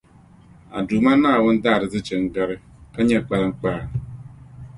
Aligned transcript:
A 0.77 0.79
Duuma 0.87 1.11
Naawuni 1.21 1.59
daa 1.63 1.75
arizichi 1.75 2.15
n 2.21 2.25
gari, 2.33 2.57
ka 2.93 2.99
nyɛ 3.03 3.17
kpaliŋkpaa. 3.27 3.81